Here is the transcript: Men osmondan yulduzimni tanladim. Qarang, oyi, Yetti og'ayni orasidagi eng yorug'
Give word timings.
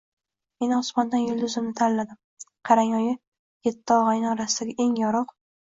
Men 0.63 0.71
osmondan 0.77 1.25
yulduzimni 1.31 1.75
tanladim. 1.81 2.19
Qarang, 2.71 2.97
oyi, 3.01 3.13
Yetti 3.69 3.99
og'ayni 4.01 4.29
orasidagi 4.35 4.77
eng 4.87 5.01
yorug' 5.07 5.41